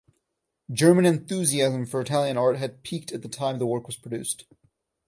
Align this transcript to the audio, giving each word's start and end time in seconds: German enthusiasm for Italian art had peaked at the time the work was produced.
German 0.73 1.05
enthusiasm 1.05 1.85
for 1.85 2.01
Italian 2.01 2.35
art 2.35 2.57
had 2.57 2.81
peaked 2.81 3.11
at 3.11 3.21
the 3.21 3.29
time 3.29 3.59
the 3.59 3.67
work 3.67 3.85
was 3.85 3.97
produced. 3.97 4.45